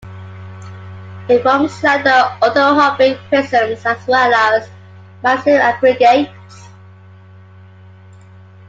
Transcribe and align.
It 1.29 1.43
forms 1.43 1.73
slender 1.75 2.35
orthorhombic 2.41 3.19
prisms 3.29 3.85
as 3.85 4.07
well 4.07 4.33
as 4.33 4.67
massive 5.21 5.59
aggregates. 5.61 6.67